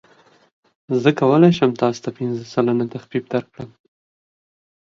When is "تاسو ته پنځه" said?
1.81-2.43